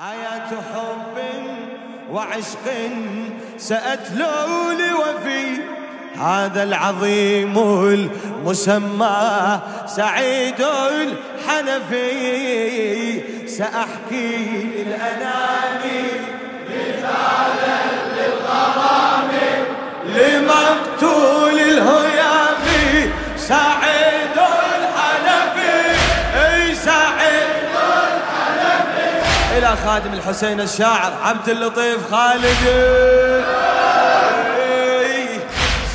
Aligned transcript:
آيات 0.00 0.48
حب 0.48 1.16
وعشق 2.12 2.66
سأتلو 3.56 4.70
لوفي 4.70 5.60
هذا 6.20 6.62
العظيم 6.62 7.58
المسمى 7.58 9.60
سعيد 9.86 10.66
الحنفي. 11.50 13.22
سأحكي 13.48 14.84
مثالا 16.68 17.78
للغرام 18.16 19.30
لمقتول 20.06 21.58
الهيام 21.58 22.05
خادم 29.86 30.12
الحسين 30.12 30.60
الشاعر 30.60 31.12
عبد 31.22 31.48
اللطيف 31.48 32.10
خالد. 32.10 32.56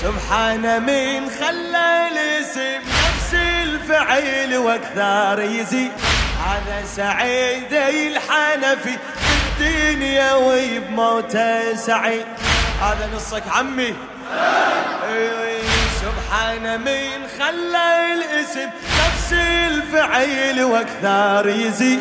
سبحان 0.02 0.82
من 0.82 1.30
خلى 1.30 2.08
الاسم 2.12 2.82
نفس 2.88 3.34
الفعيل 3.34 4.58
وأكثر 4.58 5.42
يزيد 5.42 5.92
هذا 6.46 6.86
سعيد 6.96 7.74
الحنفي 7.74 8.98
في 9.24 9.34
الدنيا 9.60 10.34
وبموته 10.34 11.76
سعيد. 11.76 12.26
هذا 12.82 13.10
نصك 13.16 13.44
عمي. 13.56 13.94
سبحان 16.02 16.82
من 16.82 17.28
خلى 17.40 18.14
الاسم 18.14 18.70
نفس 19.00 19.34
الفعيل 19.68 20.64
وأكثر 20.64 21.50
يزيد 21.50 22.00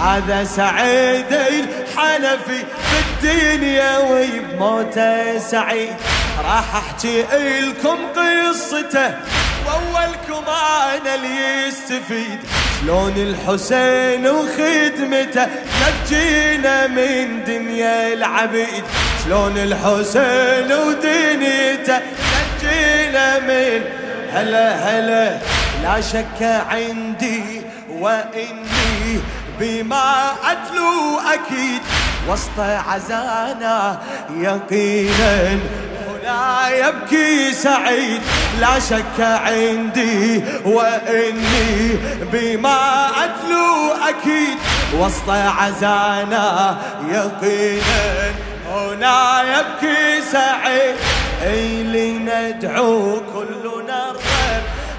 هذا 0.00 0.44
سعيد 0.44 1.32
الحنفي 1.32 2.64
في 2.90 2.98
الدنيا 3.04 3.98
وبموته 3.98 5.38
سعيد. 5.38 5.94
راح 6.38 6.76
أحكي 6.76 7.22
لكم 7.60 7.98
قصته 8.16 9.14
واولكم 9.66 10.44
أنا 10.50 11.14
اللي 11.14 11.66
يستفيد. 11.68 12.38
شلون 12.80 13.14
الحسين 13.16 14.26
وخدمته 14.26 15.46
نجينا 15.82 16.86
من 16.86 17.44
دنيا 17.44 18.12
العبيد. 18.12 18.84
شلون 19.24 19.58
الحسين 19.58 20.72
ودنيته 20.72 22.00
نجينا 22.34 23.38
من 23.38 23.82
هلا 24.32 24.74
هلا. 24.74 25.38
لا 25.82 26.00
شك 26.00 26.42
عندي 26.42 27.62
وإني 27.90 29.20
بما 29.60 30.32
أتلو 30.44 31.18
أكيد. 31.34 31.82
وسط 32.28 32.58
عزانا 32.58 34.00
يقينا 34.36 35.58
لا 36.24 36.68
يبكي 36.68 37.52
سعيد. 37.52 38.20
لا 38.60 38.78
شك 38.78 39.20
عندي 39.20 40.44
وإني 40.64 41.98
بما 42.32 43.08
أتلو 43.24 43.92
أكيد. 44.08 44.58
وسط 44.98 45.30
عزانا 45.30 46.76
يقينا 47.08 48.32
هنا 48.70 49.42
يبكي 49.42 50.22
سعيد. 50.32 50.96
أي 51.42 51.82
لندعو 51.82 53.20
كلنا 53.34 53.63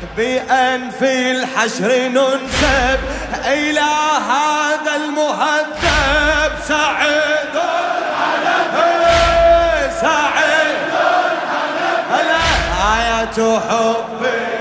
الرب 0.04 0.16
بأن 0.18 0.90
في 1.00 1.32
الحشر 1.32 2.08
ننسب. 2.08 3.00
إلى 3.46 3.92
هذا 4.30 4.96
المهذب 4.96 6.52
سعيد 6.68 7.56
آيات 12.98 13.40
حب. 13.40 14.26
وعشق 14.26 14.55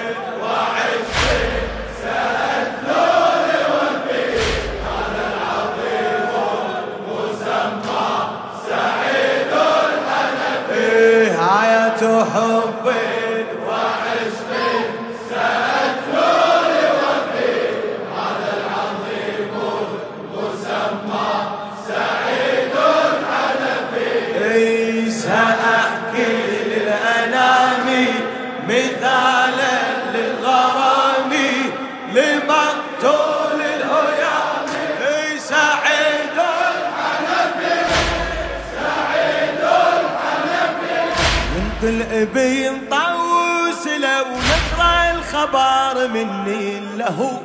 الابي 41.88 42.70
طاووس 42.90 43.86
لو 43.86 44.24
نقرأ 44.50 45.10
الخبر 45.10 46.08
مني 46.08 46.80
له. 46.96 47.42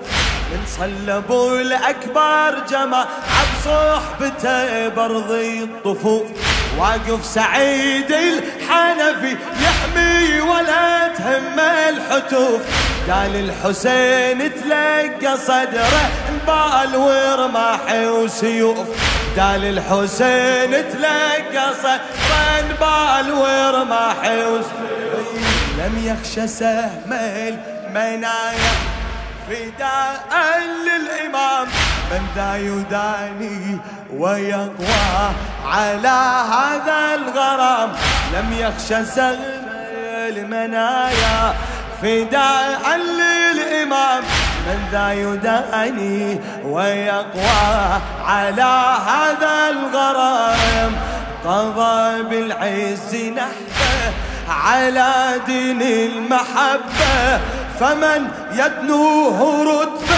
من 0.52 0.66
صلبوا 0.68 1.62
الأكبر 1.62 2.60
جمع 2.70 3.06
صحبته 3.66 4.88
برضي 4.88 5.64
الطفوف. 5.64 6.24
واقف 6.78 7.26
سعيد 7.26 8.12
الحنفي 8.12 9.38
يحمي 9.90 10.42
ولا 10.42 11.08
تهم 11.08 11.60
الحتوف. 11.60 12.62
قال 13.10 13.36
الحسين 13.36 14.52
تلقى 14.54 15.38
صدره 15.38 16.10
البال 16.30 16.96
ورماح 16.96 17.82
وسيوف 17.92 18.88
قال 19.40 19.66
الحسين 19.66 20.72
تلقى 20.72 21.74
صدره 21.84 22.60
البال 22.60 23.32
ورماح 23.32 24.22
وسيوف 24.24 24.68
لم 25.78 25.94
يخشى 26.04 26.48
سهم 26.48 27.14
المنايا. 27.14 28.74
فداء 29.50 30.62
للإمام. 30.86 31.68
من 32.12 32.26
ذا 32.36 32.58
يداني 32.58 33.78
ويقوى 34.14 35.32
على 35.66 36.20
هذا 36.54 37.16
الغرام. 37.16 37.92
لم 38.34 38.54
يخشى 38.60 39.06
سهم 39.06 39.59
المنايا. 40.30 41.54
فداء 42.02 42.98
للإمام 42.98 44.24
من 44.68 44.80
ذا 44.92 45.14
يداني 45.14 46.40
ويقوى 46.64 48.02
على 48.26 48.98
هذا 49.08 49.70
الغرام. 49.70 50.92
قضى 51.46 52.24
بالعز 52.24 53.16
نحبه 53.16 54.14
على 54.50 55.14
دين 55.46 55.82
المحبة. 55.82 57.40
فمن 57.80 58.28
يدنوه 58.54 59.64
رتبة 59.64 60.09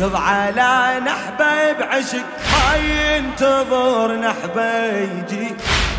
يركض 0.00 0.16
على 0.16 1.00
نحبة 1.06 1.72
بعشق. 1.72 2.24
ما 2.52 2.76
ينتظر 2.76 4.16
نحبة 4.16 4.86
يجي. 4.86 5.54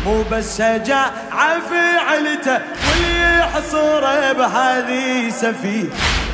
مو 0.06 0.22
بس 0.32 0.58
شجاعة 0.58 1.60
فعلته 1.70 2.58
واللي 2.88 3.38
يحصره 3.38 4.32
بهذه 4.32 5.30
سفيه. 5.30 5.84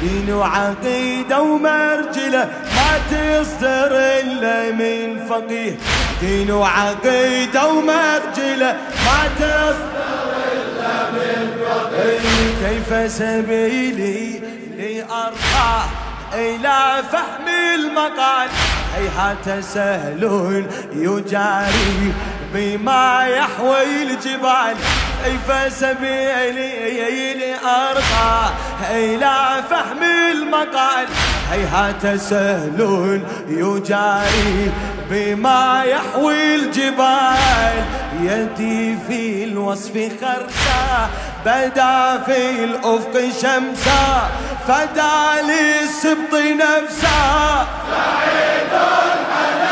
دين 0.02 0.34
وعقيدة 0.34 1.40
ومرجلة 1.40 2.49
ما 2.76 2.99
تصدر 3.11 3.90
إلا 3.93 4.72
من 4.72 5.26
فقيه. 5.28 5.76
دين 6.20 6.50
وعقيدة 6.50 7.66
ومرجلة 7.66 8.76
ما 9.06 9.28
تصدر 9.38 10.34
إلا 10.52 11.11
من 11.11 11.56
فقيه. 11.64 12.69
كيف 12.69 13.12
سبيلي 13.12 14.40
لأرقاه 14.78 15.84
إلى 16.34 17.02
فهم 17.12 17.48
المقال. 17.75 18.48
هيهات 18.96 19.64
سهل 19.64 20.66
يجاري 20.92 22.12
بما 22.54 23.26
يحوي 23.26 24.02
الجبال. 24.02 24.76
كيف 25.25 25.72
سبيلي 25.72 27.34
لأرقى 27.34 28.50
إلى 28.90 29.64
فهم 29.70 30.02
المقال. 30.32 31.06
هيهات 31.50 32.20
سهل 32.20 33.20
يجاري 33.48 34.72
بما 35.10 35.82
يحوي 35.84 36.54
الجبال. 36.54 37.84
يدي 38.20 38.96
في 39.08 39.44
الوصف 39.44 39.92
خرسا 40.20 41.08
بدا 41.46 42.22
في 42.26 42.64
الأفق 42.64 43.20
شمسا. 43.42 44.30
فدا 44.69 45.43
للسبط 45.43 46.34
نفسا 46.34 47.66
سعيد 47.90 48.72
الحنفي 48.72 49.63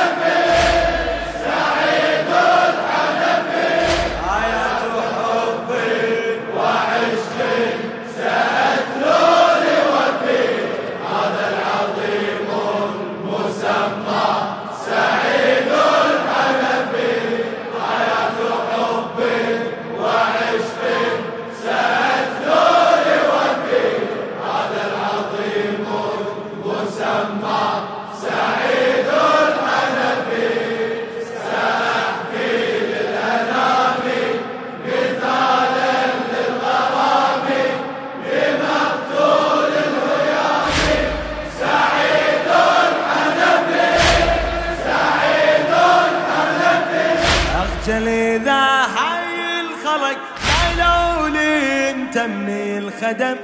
من 53.12 53.20
الخدم 53.20 53.37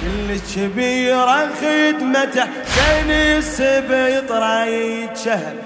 كل 0.00 0.38
كبيرة 0.54 1.48
خدمته 1.60 2.44
سين 2.66 3.10
السبيط 3.10 4.32
رايد 4.32 5.16
شهم 5.24 5.56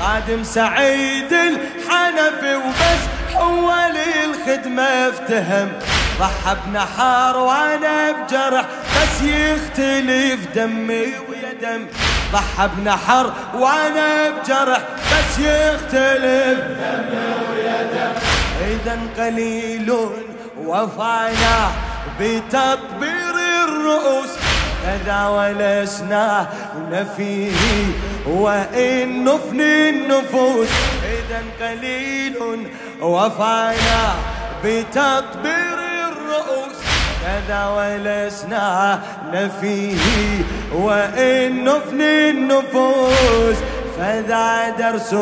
خادم 0.00 0.44
سعيد 0.44 1.32
الحنفي 1.32 2.54
وبس 2.56 3.34
حول 3.34 3.96
الخدمة 4.24 4.82
افتهم. 4.82 5.72
ضحى 6.20 6.56
بنحار 6.66 7.36
وأنا 7.36 8.10
بجرح 8.10 8.64
بس 8.96 9.22
يختلف 9.22 10.40
دمي 10.54 11.06
ويا 11.28 11.52
دم. 11.62 11.86
ضحى 12.32 12.68
بنحر 12.76 13.32
وأنا 13.54 14.30
بجرح 14.30 14.80
بس 15.12 15.38
يختلف 15.38 16.58
دمي 16.58 17.34
ويا 17.50 17.82
دم. 17.82 18.12
اذا 18.66 18.98
قليل 19.18 19.94
وفانا 20.58 21.70
بتطبير 22.20 23.34
الرؤوس 23.68 24.30
كذا 24.84 25.28
ولسنا 25.28 26.46
نفيه 26.90 27.86
وإن 28.26 29.24
نفني 29.24 29.88
النفوس. 29.88 30.68
إذا 31.04 31.42
قليل 31.60 32.36
وفانا 33.00 34.14
بتطبير 34.64 35.78
الرؤوس 36.08 36.76
كذا 37.22 37.66
ولسنا 37.66 39.00
نفيه 39.32 39.98
وإن 40.74 41.64
نفني 41.64 42.30
النفوس. 42.30 43.56
فذا 43.98 44.70
درس 44.78 45.14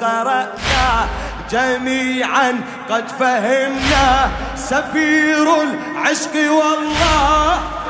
قرأنا 0.00 1.08
جميعا 1.50 2.60
قد 2.90 3.08
فهمنا 3.20 4.30
سفير 4.56 5.46
العشق 6.10 6.34
والله. 6.34 7.89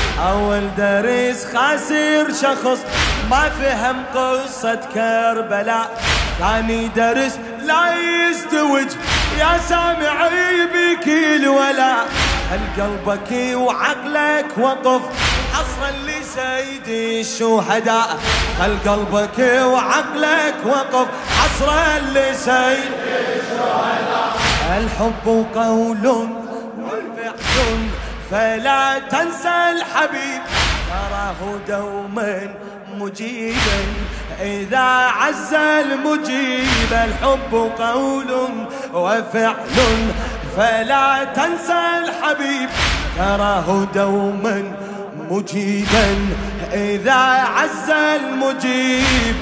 أول 0.29 0.75
درس 0.77 1.45
خاسر 1.53 2.33
شخص 2.41 2.79
ما 3.29 3.49
فهم 3.49 4.03
قصة 4.15 4.79
كربلاء. 4.93 6.01
ثاني 6.39 6.87
درس 6.87 7.39
لا 7.65 7.93
يستوج 7.95 8.87
يا 9.39 9.57
سامعي 9.69 10.65
بك 10.73 11.07
الولاء. 11.07 12.05
هل 12.51 12.59
قلبك 12.77 13.31
وعقلك 13.55 14.45
وقف 14.57 15.01
حصرا 15.53 15.91
لسيدي 16.07 17.21
الشهداء. 17.21 18.19
هل 18.59 18.77
قلبك 18.87 19.39
وعقلك 19.63 20.55
وقف 20.65 21.07
حصرا 21.37 21.99
لسيدي 21.99 23.17
الشهداء. 23.39 24.37
الحب 24.77 25.45
قول 25.55 26.07
والفعل 26.77 27.90
فلا 28.31 28.99
تنسى 28.99 29.71
الحبيب. 29.71 30.41
تراه 30.89 31.57
دوما 31.67 32.53
مجيبا. 32.97 33.81
إذا 34.41 34.87
عز 35.19 35.53
المجيب 35.53 36.91
الحب 36.91 37.71
قول 37.79 38.31
وفعل. 38.93 39.77
فلا 40.57 41.23
تنسى 41.23 41.83
الحبيب. 42.03 42.69
تراه 43.17 43.87
دوما 43.95 44.63
مجيبا. 45.29 46.15
إذا 46.73 47.45
عز 47.55 47.89
المجيب. 47.89 49.35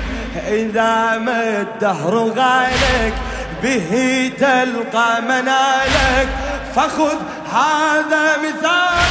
إذا 0.47 1.17
ما 1.17 1.61
الدهر 1.61 2.15
غالك 2.15 3.13
به 3.63 4.31
تلقى 4.39 5.21
منالك. 5.21 6.29
فخذ 6.75 7.15
هذا 7.51 8.37
مثالك 8.37 9.08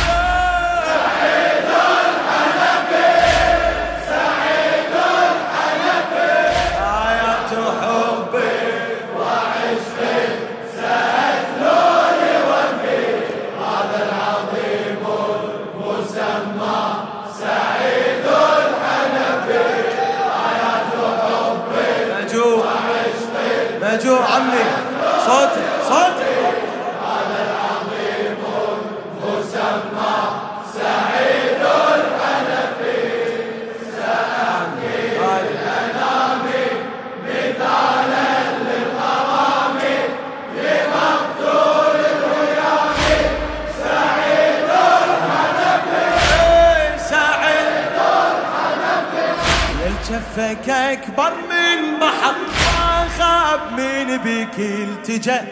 شفك 50.09 50.69
أكبر 50.69 51.33
من 51.35 51.99
بحر 52.01 52.35
ما 52.77 53.09
خاب 53.19 53.61
من 53.73 54.17
بك 54.17 54.59
التجا. 54.59 55.47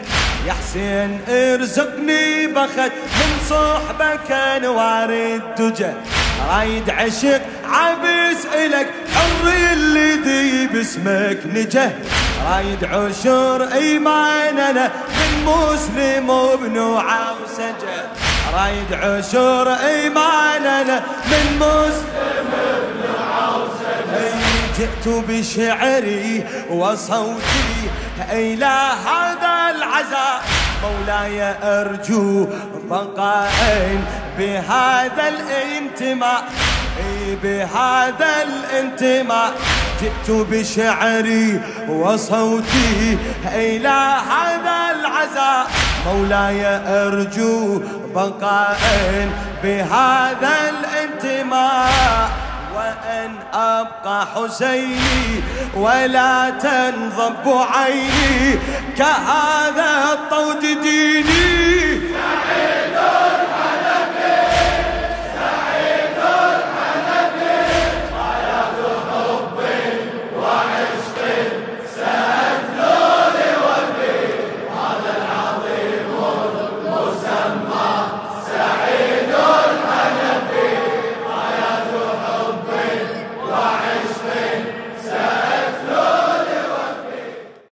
يا 0.47 0.53
حسين 0.53 1.19
ارزقني 1.29 2.47
بخت 2.47 2.91
من 3.19 3.31
صحبك 3.49 4.31
انوار 4.31 5.09
الدجى. 5.09 5.91
رايد 6.49 6.89
عشق 6.89 7.41
عبس 7.69 8.45
إلك 8.55 8.87
حر 9.15 9.47
اللي 9.73 10.13
ذي 10.13 10.67
باسمك 10.67 11.39
نجه 11.45 11.91
رايد 12.45 12.83
عشر 12.83 13.73
ايماننا 13.73 14.91
من 15.17 15.45
مسلم 15.45 16.29
وابن 16.29 16.77
وسجه 16.77 18.05
رايد 18.53 18.93
عشر 18.93 19.73
ايماننا 19.73 21.03
من 21.25 21.55
مسلم 21.55 22.47
وابن 22.53 23.03
وسجه 23.55 24.33
جئت 24.77 25.07
بشعري 25.29 26.45
وصوتي 26.69 27.89
إلى 28.31 28.91
هذا 29.05 29.56
العزاء. 29.77 30.41
مولاي 30.83 31.55
أرجو 31.63 32.47
بقاء 32.89 33.51
بهذا 34.37 35.25
الانتماء. 35.27 36.43
بهذا 37.43 38.31
الانتماء. 38.47 39.51
جئت 40.01 40.27
بشعري 40.51 41.61
وصوتي 41.89 43.17
إلى 43.45 43.99
هذا 44.33 44.77
العزاء. 44.99 45.67
مولاي 46.05 46.61
أرجو 46.87 47.81
بقاء 48.15 48.81
بهذا 49.63 50.53
الانتماء. 50.73 52.46
وأن 52.75 53.31
أبقى 53.53 54.25
حسيني 54.35 55.43
ولا 55.75 56.49
تنضب 56.49 57.65
عيني 57.73 58.59
كهذا 58.97 60.13
الطود 60.13 60.59
ديني. 60.59 61.97